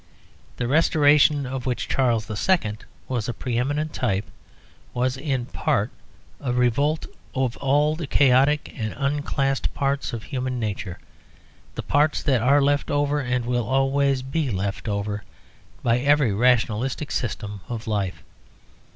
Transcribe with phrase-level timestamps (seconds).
[0.57, 2.77] The Restoration, of which Charles II.
[3.07, 4.25] was a pre eminent type,
[4.95, 5.91] was in part
[6.39, 10.97] a revolt of all the chaotic and unclassed parts of human nature,
[11.75, 15.23] the parts that are left over, and will always be left over,
[15.83, 18.23] by every rationalistic system of life.